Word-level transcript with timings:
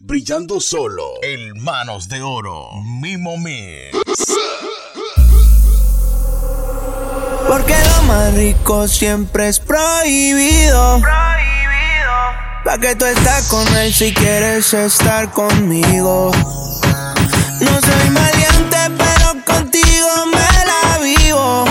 brillando 0.00 0.60
solo. 0.60 1.20
El 1.22 1.54
Manos 1.56 2.08
de 2.08 2.22
Oro, 2.22 2.70
Mimo 2.82 3.36
Mix. 3.36 3.92
Porque 7.46 7.74
lo 7.74 8.02
más 8.04 8.34
rico 8.34 8.88
siempre 8.88 9.48
es 9.48 9.60
prohibido. 9.60 11.00
Prohibido. 11.00 12.12
Pa' 12.64 12.78
que 12.78 12.96
tú 12.96 13.04
estás 13.04 13.48
con 13.48 13.66
él 13.76 13.92
si 13.92 14.12
quieres 14.14 14.72
estar 14.72 15.30
conmigo. 15.32 16.32
No 17.60 17.80
soy 17.80 18.10
maleante, 18.10 18.78
pero 18.96 19.44
contigo 19.44 20.26
me 20.26 20.48
la 20.66 20.98
vivo. 20.98 21.64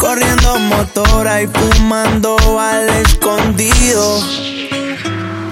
Corriendo 0.00 0.58
motora 0.58 1.42
y 1.42 1.46
fumando 1.46 2.36
al 2.58 2.88
escondido. 2.88 4.20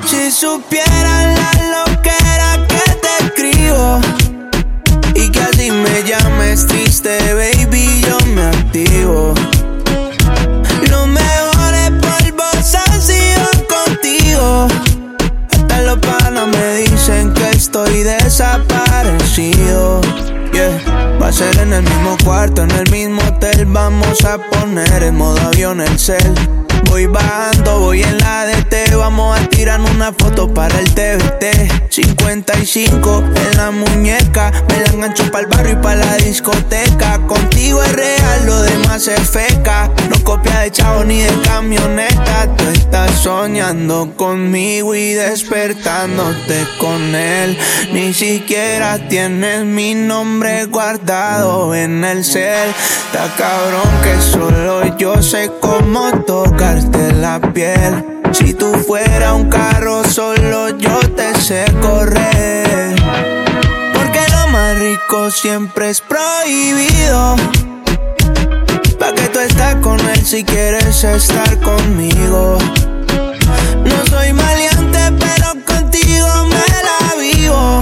Si 0.06 0.32
supieran 0.32 1.36
la 1.36 1.49
modo 25.12 25.40
avión 25.40 25.80
el 25.80 25.98
cel. 25.98 26.34
Voy 26.84 27.06
bajando, 27.06 27.80
voy 27.80 28.02
en 28.02 28.18
la 28.18 28.46
DT. 28.46 28.79
Vamos 29.00 29.40
a 29.40 29.48
tirar 29.48 29.80
una 29.80 30.12
foto 30.12 30.52
para 30.52 30.78
el 30.78 30.92
TVT. 30.92 31.88
55 31.88 33.24
en 33.34 33.56
la 33.56 33.70
muñeca. 33.70 34.52
Me 34.68 34.78
la 34.78 34.90
engancho 34.90 35.24
para 35.30 35.44
el 35.44 35.46
barrio 35.46 35.72
y 35.72 35.76
para 35.76 36.04
la 36.04 36.16
discoteca. 36.18 37.18
Contigo 37.26 37.82
es 37.82 37.92
real, 37.92 38.44
lo 38.44 38.60
demás 38.60 39.08
es 39.08 39.30
feca. 39.30 39.90
No 40.10 40.22
copia 40.22 40.60
de 40.60 40.70
chavo 40.70 41.02
ni 41.04 41.22
de 41.22 41.32
camioneta. 41.40 42.54
Tú 42.58 42.68
estás 42.68 43.10
soñando 43.12 44.14
conmigo 44.16 44.94
y 44.94 45.14
despertándote 45.14 46.66
con 46.78 47.14
él. 47.14 47.56
Ni 47.94 48.12
siquiera 48.12 49.08
tienes 49.08 49.64
mi 49.64 49.94
nombre 49.94 50.66
guardado 50.66 51.74
en 51.74 52.04
el 52.04 52.22
cel. 52.22 52.68
Está 53.06 53.34
cabrón 53.38 53.88
que 54.02 54.20
solo 54.20 54.98
yo 54.98 55.22
sé 55.22 55.50
cómo 55.58 56.10
tocarte 56.26 57.14
la 57.14 57.40
piel. 57.40 58.19
Si 58.32 58.54
tú 58.54 58.72
fuera 58.86 59.34
un 59.34 59.48
carro, 59.48 60.04
solo 60.04 60.70
yo 60.78 60.98
te 61.16 61.34
sé 61.40 61.64
correr. 61.80 62.94
Porque 63.94 64.20
lo 64.30 64.48
más 64.48 64.78
rico 64.78 65.30
siempre 65.30 65.90
es 65.90 66.00
prohibido. 66.00 67.36
Pa' 68.98 69.12
que 69.12 69.28
tú 69.28 69.40
estás 69.40 69.76
con 69.76 69.98
él 70.00 70.24
si 70.24 70.44
quieres 70.44 71.02
estar 71.02 71.58
conmigo. 71.60 72.58
No 73.84 74.06
soy 74.06 74.32
maleante, 74.32 75.12
pero 75.18 75.64
contigo 75.66 76.28
me 76.44 76.64
la 76.88 77.20
vivo. 77.20 77.80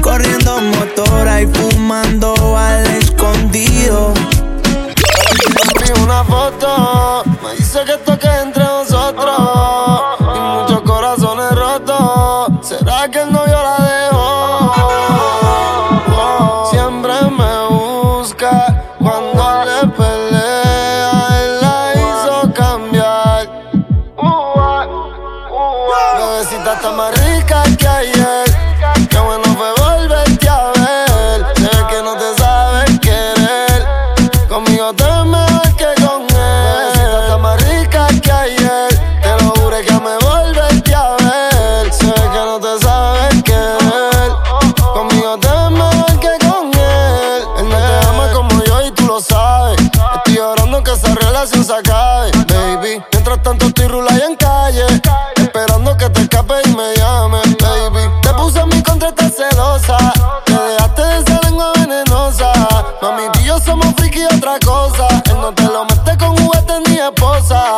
Corriendo 0.00 0.60
motora 0.60 1.42
y 1.42 1.46
fumando 1.46 2.34
al 2.56 2.86
escondido. 2.96 4.14
Una 6.02 6.24
foto, 6.24 7.24
me 7.42 7.54
dice 7.56 7.80
que 7.84 8.11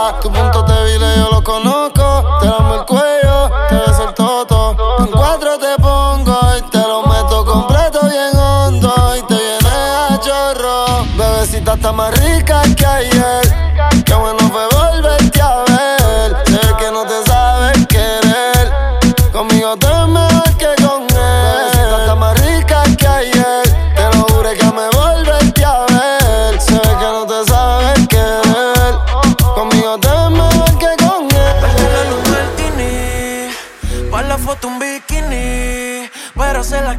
Tu 0.04 0.30
punto 0.30 0.62
débil 0.64 1.00
yo 1.16 1.30
lo 1.30 1.42
conozco. 1.42 2.38
Te 2.38 2.46
damos 2.46 2.78
el 2.80 2.84
cuello, 2.84 3.50
te 3.70 3.74
ves 3.74 3.98
el 4.06 4.12
toto. 4.12 4.76
En 4.98 5.06
cuatro 5.06 5.58
te 5.58 5.80
pongo 5.80 6.38
y 6.58 6.62
te 6.70 6.78
lo 6.78 7.04
meto 7.06 7.42
completo 7.46 8.00
bien 8.02 8.36
hondo. 8.36 8.92
Y 9.16 9.22
te 9.22 9.34
viene 9.34 9.68
a 9.70 10.20
chorro. 10.20 11.06
Bebecita 11.16 11.72
está 11.72 11.92
más 11.92 12.14
rica 12.18 12.60
que 12.76 12.84
ayer. 12.84 14.04
Qué 14.04 14.14
bueno 14.14 14.40
fue 14.52 14.73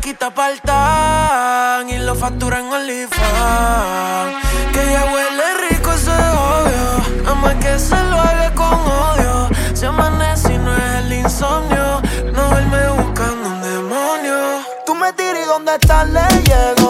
quita 0.06 0.30
pa'l 0.30 0.62
tan 0.62 1.90
y 1.90 1.98
lo 1.98 2.14
factura 2.14 2.60
en 2.60 2.68
OnlyFans. 2.68 4.36
Que 4.72 4.82
ya 4.94 5.04
huele 5.12 5.48
rico 5.68 5.92
ese 5.94 6.12
obvio, 6.52 7.24
nada 7.24 7.36
más 7.42 7.56
que 7.56 7.80
se 7.80 7.98
lo 8.12 8.18
haga 8.22 8.54
con 8.54 8.80
odio. 9.08 9.50
Se 9.74 9.88
amanece 9.88 10.54
y 10.54 10.58
no 10.60 10.72
es 10.78 10.94
el 11.06 11.14
insomnio, 11.14 12.02
no 12.34 12.42
duerme 12.52 12.88
buscando 13.02 13.50
un 13.50 13.62
demonio. 13.64 14.38
Tú 14.86 14.94
me 14.94 15.12
tiras 15.14 15.44
y 15.44 15.48
donde 15.48 15.74
estás 15.74 16.08
le 16.10 16.85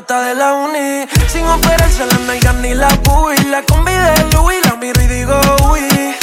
nota 0.00 0.22
de 0.22 0.34
la 0.34 0.54
uni. 0.54 1.06
Sin 1.28 1.46
operarse 1.46 2.06
las 2.06 2.20
nalgas 2.20 2.54
ni 2.56 2.74
la 2.74 2.88
booty. 3.04 3.44
La 3.44 3.62
combi 3.62 3.92
de 3.92 4.14
Louis, 4.32 4.58
la 4.64 4.76
miro 4.76 5.00
y 5.02 5.06
digo 5.06 5.38
uy. 5.70 6.14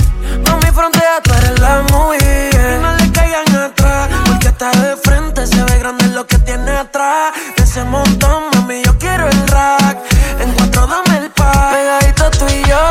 Mami, 0.46 0.70
frontea, 0.74 1.22
tú 1.24 1.34
eres 1.34 1.60
la 1.60 1.84
movie. 1.92 2.50
Yeah. 2.52 2.80
No 2.82 2.96
le 2.96 3.12
caigan 3.12 3.56
atrás, 3.56 4.10
porque 4.26 4.48
está 4.48 4.72
de 4.72 4.96
frente. 4.98 5.46
Se 5.46 5.64
ve 5.64 5.78
grande 5.80 6.08
lo 6.08 6.26
que 6.26 6.40
tiene 6.40 6.72
atrás. 6.72 7.34
De 7.56 7.64
ese 7.64 7.84
montón, 7.84 8.44
mami, 8.54 8.82
yo 8.84 8.98
quiero 8.98 9.28
el 9.28 9.48
rack. 9.48 9.98
En 10.40 10.52
cuatro 10.54 10.88
dame 10.88 11.18
el 11.20 11.30
pack. 11.32 11.74
Pegadito 11.74 12.32
tú 12.32 12.46
y 12.50 12.64
yo, 12.70 12.84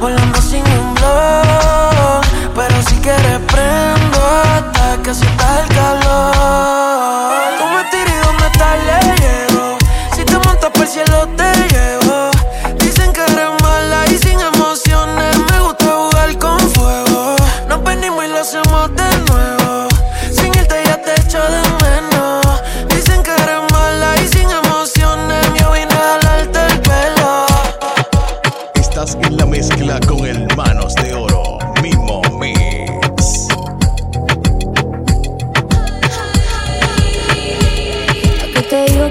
volando 0.00 0.40
sin 0.40 0.64
un 0.82 0.94
blog. 0.94 2.20
Pero 2.54 2.82
si 2.88 2.94
quieres 2.96 3.40
prendo 3.52 4.20
hasta 4.54 5.02
que 5.02 5.14
sientas 5.14 5.50
el 5.62 5.68
calor. 5.74 6.77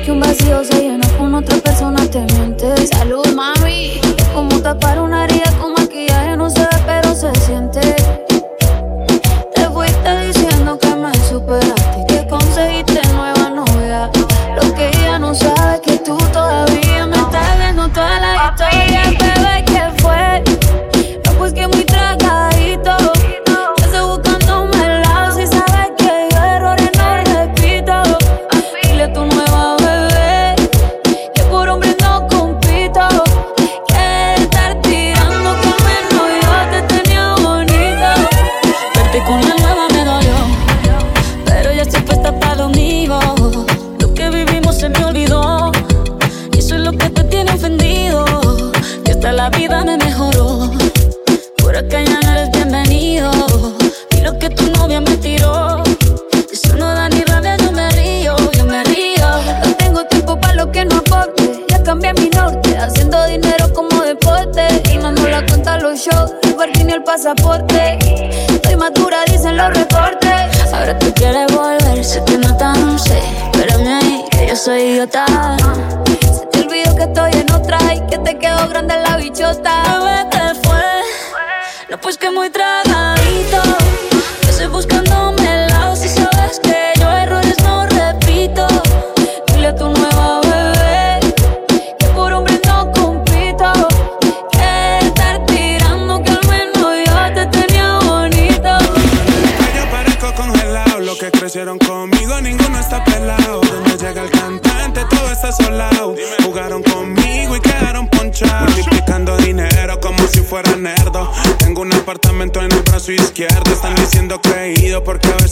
Que 0.03 0.11
un 0.11 0.19
vacío 0.19 0.63
se 0.63 0.79
llena 0.79 1.07
con 1.17 1.33
otra 1.33 1.57
persona, 1.57 1.99
te 2.09 2.19
mientes. 2.19 2.89
Salud, 2.89 3.25
mami. 3.35 3.99
Como 4.33 4.61
tapar 4.61 5.01
una 5.01 5.25
herida 5.25 5.51
shows, 65.97 66.31
el 66.43 66.55
parking 66.55 66.89
y 66.89 66.91
el 66.93 67.03
pasaporte. 67.03 67.97
Estoy 68.49 68.75
madura, 68.75 69.23
dicen 69.25 69.57
los 69.57 69.69
reportes. 69.69 70.73
Ahora 70.73 70.97
tú 70.99 71.11
quieres 71.15 71.51
volver, 71.53 72.03
sé 72.03 72.23
que 72.25 72.37
no 72.37 72.55
tan 72.55 72.99
sé. 72.99 73.19
Espérame 73.51 73.87
ahí, 73.87 74.25
que 74.29 74.47
yo 74.47 74.55
soy 74.55 74.81
idiota. 74.81 75.25
Se 76.05 76.45
te 76.45 76.59
olvidó 76.59 76.95
que 76.95 77.03
estoy 77.03 77.31
en 77.33 77.51
otra 77.51 77.79
y 77.93 77.99
que 78.07 78.17
te 78.19 78.37
quedó 78.37 78.67
grande 78.69 78.95
la 78.97 79.17
bichota. 79.17 79.81
Bebé, 79.99 80.29
¿qué 80.31 80.67
fue? 80.67 80.83
No, 81.89 81.97
pues 81.99 82.17
que 82.17 82.29
muy 82.29 82.49
tragadito. 82.49 83.16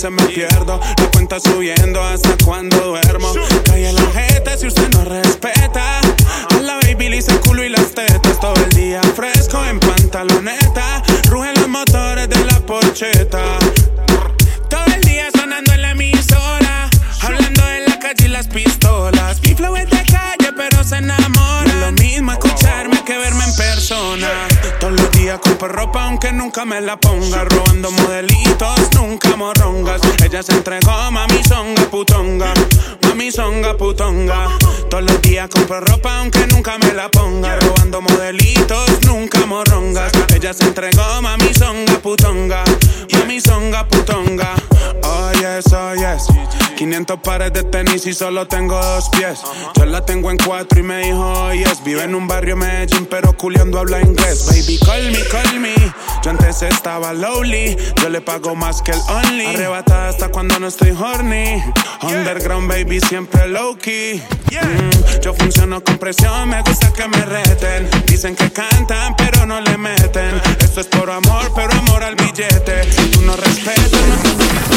Me 0.10 0.24
pierdo. 0.26 0.80
La 0.98 1.12
cuenta 1.12 1.40
subiendo 1.40 2.02
hasta 2.02 2.36
cuando 2.44 2.78
duermo. 2.78 3.34
En 3.74 3.96
la 3.96 4.02
jeta 4.12 4.58
si 4.58 4.68
usted 4.68 4.90
no 4.90 5.04
respeta. 5.06 6.00
A 6.00 6.62
la 6.62 6.76
baby 6.76 7.10
le 7.10 7.18
el 7.20 7.40
culo 7.42 7.64
y 7.64 7.70
las 7.70 7.94
tetas. 7.94 8.40
Todo 8.40 8.56
el 8.56 8.70
día 8.72 9.02
fresco 9.16 9.64
en 9.66 9.80
pantaloneta. 9.80 11.04
Rugen 11.30 11.54
los 11.56 11.68
motores 11.68 12.30
de 12.30 12.46
la 12.46 12.60
porcheta. 12.60 13.55
Compro 25.66 25.82
ropa, 25.82 26.06
aunque 26.06 26.32
nunca 26.32 26.66
me 26.66 26.80
la 26.82 26.98
ponga. 26.98 27.44
Robando 27.46 27.92
modelitos, 27.92 28.90
nunca 28.96 29.36
morrongas. 29.36 30.02
Ella 30.24 30.44
se 30.44 30.54
entregó, 30.54 31.12
mami 31.12 31.44
songa 31.44 31.84
putonga. 31.90 32.54
Mami 33.02 33.32
songa 33.32 33.76
putonga. 33.76 34.50
Todos 34.90 35.04
los 35.04 35.22
días 35.22 35.50
compro 35.50 35.80
ropa, 35.82 36.20
aunque 36.20 36.46
nunca 36.48 36.78
me 36.78 36.94
la 36.94 37.10
ponga. 37.10 37.56
Robando 37.56 38.02
modelitos, 38.02 39.02
nunca 39.06 39.46
morrongas. 39.46 40.12
Ella 40.36 40.54
se 40.54 40.66
entregó, 40.66 41.22
mami 41.22 41.54
songa 41.54 42.00
putonga. 42.00 42.64
Mami 43.14 43.42
songa 43.42 43.88
putonga. 43.88 44.54
Oh 45.04 45.32
yes, 45.34 45.74
oh 45.74 45.94
yes. 45.96 46.28
500 46.76 47.20
pares 47.22 47.54
de 47.54 47.64
tenis 47.64 48.06
y 48.06 48.14
solo 48.14 48.48
tengo 48.48 48.76
dos 48.76 49.10
pies. 49.10 49.40
Yo 49.76 49.86
la 49.86 50.06
tengo 50.06 50.30
en 50.30 50.38
cuatro 50.38 50.80
y 50.80 50.84
me 50.84 51.06
dijo, 51.06 51.20
oh 51.20 51.54
yes. 51.54 51.84
Vive 51.84 52.04
en 52.04 52.16
un 52.16 52.28
barrio 52.28 52.56
Medellín, 52.58 53.08
pero 53.10 53.34
culiando 53.34 53.80
habla 53.80 54.02
inglés. 54.02 54.46
Baby, 54.48 54.80
call 54.86 55.12
me, 55.12 55.20
call 55.30 55.55
me. 55.60 55.76
Yo 56.24 56.32
antes 56.32 56.62
estaba 56.62 57.14
lowly. 57.14 57.78
Yo 58.02 58.10
le 58.10 58.22
pago 58.22 58.56
más 58.56 58.82
que 58.82 58.92
el 58.92 59.00
only. 59.08 59.46
Arrebatada 59.48 60.10
hasta 60.10 60.30
cuando 60.30 60.60
no 60.60 60.68
estoy 60.68 60.92
horny. 60.92 61.64
Underground, 62.02 62.70
baby, 62.70 63.00
siempre 63.00 63.48
low 63.48 63.78
key. 63.78 64.22
Mm, 64.52 65.22
yo 65.22 65.34
funciono 65.34 65.84
con 65.84 65.98
presión, 65.98 66.50
me 66.50 66.62
gusta 66.62 66.92
que 66.94 67.08
me 67.08 67.26
reten. 67.26 67.90
Dicen 68.06 68.36
que 68.36 68.52
cantan, 68.52 69.16
pero 69.16 69.46
no 69.46 69.60
le 69.62 69.78
meten. 69.78 70.42
Esto 70.60 70.82
es 70.82 70.88
por 70.88 71.10
amor, 71.10 71.52
pero 71.56 71.74
amor 71.74 72.04
al 72.04 72.16
billete. 72.16 72.92
Si 72.92 73.12
tú 73.12 73.22
no 73.22 73.36
respetas, 73.36 73.92
no 73.92 74.16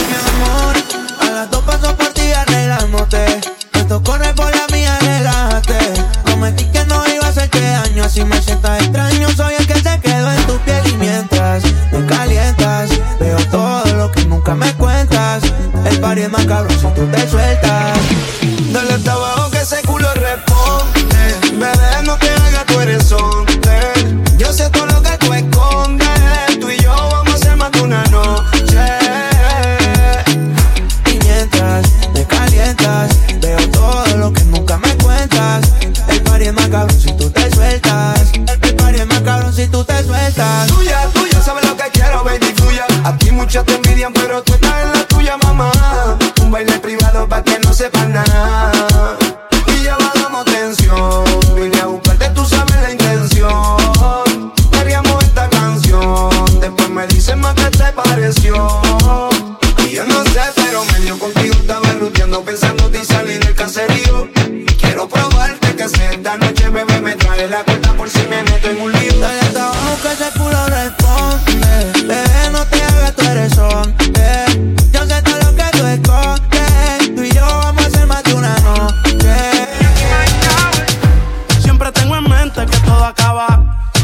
Mi 0.08 0.14
amor, 0.32 0.76
a 1.20 1.30
las 1.32 1.50
dos 1.50 1.62
paso 1.64 1.96
por 1.96 2.12
ti 2.12 2.32
arreglándote. 2.32 3.40
Esto 3.74 4.02
corre 4.02 4.34
por 4.34 4.54
la 4.54 4.66
mía, 4.72 4.98
relájate. 5.00 5.78
Prometí 6.24 6.64
que 6.66 6.84
no 6.86 7.06
iba 7.08 7.26
a 7.26 7.28
hacerte 7.28 7.60
daño, 7.60 8.04
así 8.04 8.24
me 8.24 8.40
sientas 8.42 8.82
extraño. 8.82 9.28
Soy 9.30 9.54
el 9.58 9.66
más 16.30 16.44
cabrón 16.46 16.78
si 16.78 16.86
tú 16.88 17.06
te. 17.06 17.57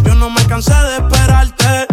Yo 0.05 0.14
no 0.14 0.31
me 0.31 0.45
cansé 0.47 0.75
de 0.75 0.97
esperarte. 0.97 1.87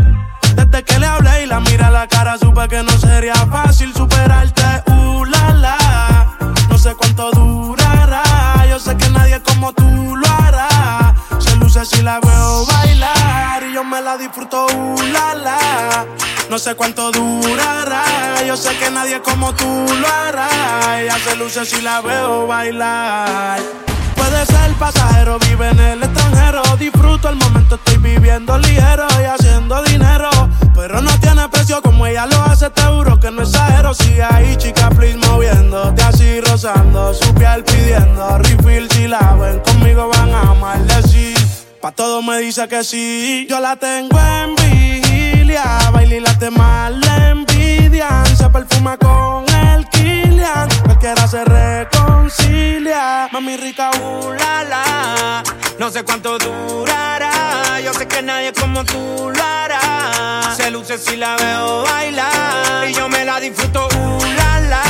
Desde 0.56 0.84
que 0.84 1.00
le 1.00 1.08
hablé 1.08 1.44
y 1.44 1.46
la 1.48 1.60
mira 1.60 1.88
a 1.88 1.92
la 1.92 2.08
cara, 2.08 2.38
supe 2.38 2.68
que 2.68 2.84
no 2.84 2.92
sería 2.92 3.34
fácil 3.34 3.92
superarte. 3.96 4.64
Uh, 4.88 5.26
la. 5.26 6.28
No 6.70 6.78
sé 6.78 6.94
cuánto 6.94 7.32
durará. 7.32 8.24
Yo 8.70 8.80
sé 8.80 8.96
que 8.96 9.10
nadie 9.10 9.42
como 9.42 9.74
tú 9.74 10.16
lo 10.16 10.28
hará. 10.28 11.16
Se 11.40 11.56
luce 11.56 11.84
si 11.86 12.04
la 12.04 12.20
veo 12.20 12.66
bailar. 12.68 13.64
Y 13.64 13.74
yo 13.74 13.84
me 13.84 14.02
la 14.02 14.18
disfruto, 14.18 14.68
uh, 14.68 15.02
la. 15.12 16.06
No 16.50 16.60
sé 16.60 16.76
cuánto 16.76 17.12
durará. 17.12 18.04
Yo 18.46 18.56
sé 18.56 18.78
que 18.78 18.92
nadie 18.92 19.20
como 19.22 19.54
tú 19.56 19.66
lo 19.66 20.08
hará. 20.08 21.02
Ella 21.02 21.18
se 21.18 21.36
luce 21.38 21.66
si 21.66 21.82
la 21.82 22.02
veo 22.02 22.46
bailar 22.46 23.91
puede 24.22 24.46
ser 24.46 24.72
pasajero, 24.78 25.40
vive 25.40 25.70
en 25.70 25.80
el 25.80 26.04
extranjero. 26.04 26.62
Disfruto 26.78 27.30
el 27.30 27.36
momento, 27.38 27.76
estoy 27.76 27.98
viviendo 27.98 28.58
ligero 28.58 29.08
y 29.22 29.26
haciendo 29.26 29.82
dinero. 29.84 30.30
Pero 30.76 31.02
no 31.02 31.12
tiene 31.20 31.48
precio 31.50 31.82
como 31.82 32.06
ella 32.06 32.26
lo 32.28 32.42
hace, 32.44 32.70
te 32.70 32.84
juro 32.84 33.20
que 33.20 33.32
no 33.32 33.42
exagero. 33.42 33.94
Sigue 33.94 34.24
ahí, 34.24 34.56
chica, 34.58 34.90
please, 34.90 35.18
moviendo, 35.28 35.94
te 35.96 36.04
así, 36.04 36.42
rozando 36.42 37.14
su 37.14 37.34
piel, 37.34 37.64
pidiendo 37.64 38.38
refill. 38.38 38.88
Si 38.92 39.08
la 39.08 39.36
ven 39.40 39.60
conmigo, 39.60 40.10
van 40.10 40.34
a 40.34 40.42
amarle 40.52 41.02
sí. 41.10 41.34
Pa' 41.82 41.92
todo 41.92 42.22
me 42.22 42.38
dice 42.38 42.68
que 42.68 42.84
sí. 42.84 43.48
Yo 43.50 43.60
la 43.60 43.76
tengo 43.76 44.20
en 44.20 44.56
vigilia, 44.56 45.64
baila 45.92 46.16
y 46.16 46.20
la 46.20 46.38
tema 46.38 46.90
la 46.92 47.30
envidian. 47.30 48.26
Se 48.38 48.48
perfuma 48.50 48.98
con 48.98 49.46
el 49.50 49.90
familia, 50.22 50.68
cualquiera 50.84 51.28
se 51.28 51.44
reconcilia. 51.44 53.30
Mami 53.32 53.58
rica, 53.58 53.92
uh, 54.02 54.32
la, 54.32 54.64
la. 54.64 55.44
No 55.80 55.90
sé 55.90 56.04
cuánto 56.04 56.38
durará, 56.38 57.80
yo 57.84 57.94
sé 57.94 58.08
que 58.08 58.22
nadie 58.22 58.54
como 58.54 58.84
tú 58.84 59.32
lo 59.34 59.44
hará. 59.44 60.54
Se 60.56 60.70
luce 60.72 60.98
si 60.98 61.16
la 61.18 61.36
veo 61.38 61.84
bailar 61.84 62.88
y 62.90 62.94
yo 62.94 63.10
me 63.10 63.26
la 63.26 63.40
disfruto, 63.40 63.88
uh, 63.88 64.26
la, 64.38 64.60
la. 64.62 64.84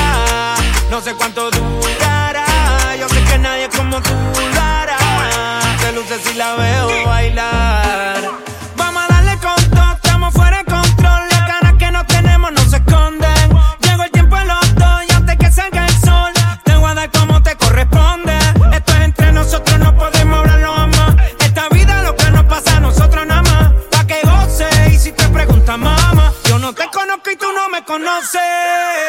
No 0.89 1.01
sé 1.01 1.13
cuánto 1.15 1.49
durará, 1.51 2.45
yo 2.99 3.07
sé 3.07 3.23
que 3.23 3.37
nadie 3.37 3.69
como 3.69 4.01
tú 4.01 4.15
lo 4.53 4.61
hará. 4.61 4.97
Se 5.79 5.91
luce 5.93 6.19
si 6.19 6.33
la 6.33 6.55
veo 6.55 7.05
bailar 7.05 8.50
você. 28.21 29.00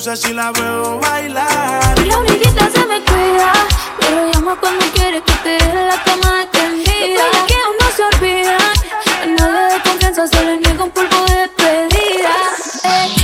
si 0.00 0.32
la 0.32 0.50
veo 0.52 0.98
bailar. 1.00 1.94
Y 1.98 2.06
la 2.06 2.18
orillita 2.18 2.70
se 2.70 2.78
me 2.86 2.98
cuida, 3.02 3.52
pero 4.00 4.32
llama 4.32 4.56
cuando 4.58 4.84
quiere 4.94 5.22
que 5.22 5.32
te 5.44 5.50
dé 5.50 5.86
la 5.86 6.02
cama 6.02 6.44
extendida. 6.44 7.22
Los 7.32 7.42
que 7.44 7.54
no 7.78 7.86
se 7.94 8.02
olvidan, 8.02 9.36
nadie 9.36 9.74
de 9.74 9.82
confianza 9.82 10.26
se 10.26 10.44
le 10.44 10.56
niega 10.56 10.84
un 10.84 10.90
pulpo 10.90 11.16
de 11.26 11.36
despedida. 11.42 12.34
Eh, 12.84 13.21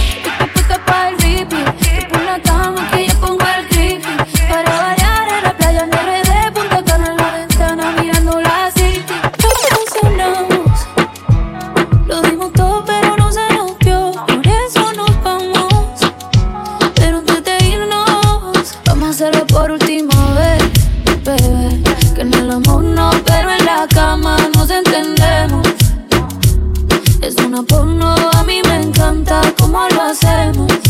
porno, 27.63 28.15
a 28.35 28.43
mí 28.45 28.61
me 28.69 28.83
encanta 28.83 29.41
cómo 29.59 29.87
lo 29.89 30.03
hacemos. 30.03 30.88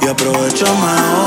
Y 0.00 0.08
aprovechame 0.08 0.92
hoy 1.20 1.25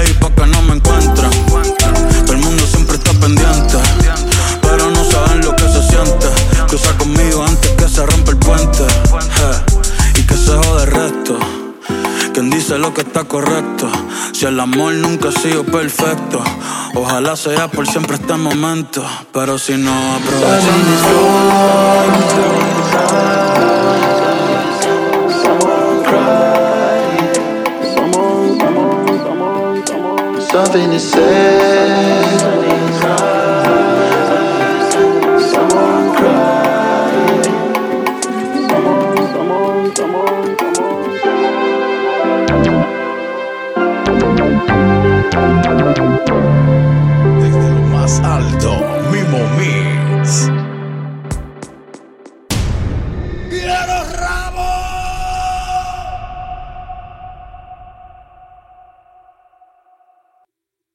ey, 0.00 0.12
pa' 0.14 0.30
que 0.30 0.46
no 0.46 0.62
me 0.62 0.74
encuentren. 0.74 1.30
Todo 2.24 2.32
el 2.32 2.38
mundo 2.38 2.66
siempre 2.66 2.96
está 2.96 3.12
pendiente, 3.12 3.78
pero 4.62 4.90
no 4.90 5.04
saben 5.04 5.40
lo 5.44 5.54
que 5.54 5.64
se 5.64 5.82
siente. 5.82 6.26
Cruza 6.68 6.96
conmigo 6.98 7.44
antes 7.44 7.70
que 7.72 7.88
se 7.88 8.04
rompa 8.06 8.30
el 8.32 8.38
puente. 8.38 8.84
Eh, 8.84 10.20
y 10.20 10.22
que 10.22 10.36
se 10.36 10.52
jode 10.52 10.84
el 10.84 10.90
resto. 10.90 11.38
Quien 12.32 12.50
dice 12.50 12.78
lo 12.78 12.92
que 12.94 13.02
está 13.02 13.24
correcto. 13.24 13.90
Si 14.32 14.46
el 14.46 14.58
amor 14.60 14.94
nunca 14.94 15.28
ha 15.30 15.32
sido 15.32 15.64
perfecto, 15.64 16.42
ojalá 16.94 17.36
sea 17.36 17.68
por 17.68 17.86
siempre 17.86 18.16
este 18.16 18.34
momento. 18.34 19.04
Pero 19.32 19.58
si 19.58 19.76
no 19.76 19.92
aprovechamos. 20.16 21.58
something 30.64 30.90
to 30.90 30.98
say. 30.98 32.38
Someone 35.52 36.06
crying. 36.16 37.44
Someone, 38.68 39.92
someone, 39.96 39.96
someone, 39.96 40.98
Desde 47.40 47.70
lo 47.76 47.82
más 47.94 48.20
alto, 48.20 48.70
Mimo 49.12 49.40
Mix. 49.58 50.57